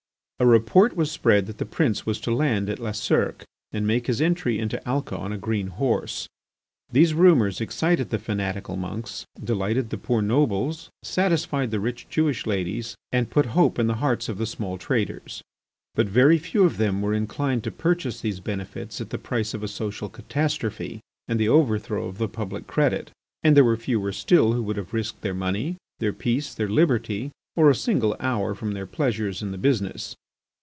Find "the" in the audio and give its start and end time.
1.59-1.67, 8.09-8.17, 9.91-9.99, 11.69-11.79, 13.85-13.97, 14.39-14.47, 19.11-19.19, 21.39-21.49, 22.17-22.27, 29.51-29.57